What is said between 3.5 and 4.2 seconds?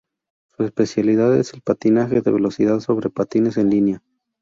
en línea.